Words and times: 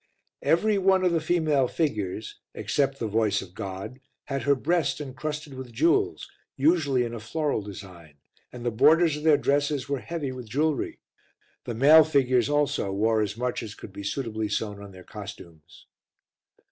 Every 0.41 0.79
one 0.79 1.03
of 1.05 1.11
the 1.11 1.21
female 1.21 1.67
figures, 1.67 2.39
except 2.55 2.97
The 2.97 3.05
Voice 3.05 3.43
of 3.43 3.53
God, 3.53 3.99
had 4.23 4.41
her 4.41 4.55
breast 4.55 4.99
encrusted 4.99 5.53
with 5.53 5.71
jewels, 5.71 6.27
usually 6.57 7.03
in 7.03 7.13
a 7.13 7.19
floral 7.19 7.61
design, 7.61 8.15
and 8.51 8.65
the 8.65 8.71
borders 8.71 9.15
of 9.17 9.21
their 9.21 9.37
dresses 9.37 9.87
were 9.87 9.99
heavy 9.99 10.31
with 10.31 10.49
jewellery; 10.49 11.01
the 11.65 11.75
male 11.75 12.03
figures 12.03 12.49
also 12.49 12.91
wore 12.91 13.21
as 13.21 13.37
much 13.37 13.61
as 13.61 13.75
could 13.75 13.93
be 13.93 14.01
suitably 14.03 14.49
sewn 14.49 14.81
on 14.81 14.91
their 14.91 15.03
costumes. 15.03 15.85